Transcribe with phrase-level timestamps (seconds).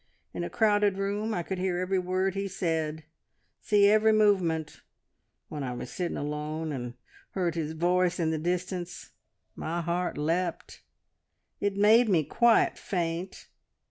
[0.33, 3.03] In a crowded room I could hear every word he said,
[3.61, 4.81] see every movement....
[5.47, 6.95] When I was sitting alone, and
[7.33, 9.11] heard his voice in the distance,
[9.55, 10.81] my heart leapt
[11.59, 13.49] it made me quite faint.